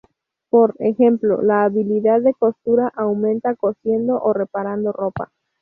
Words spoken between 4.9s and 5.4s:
ropa.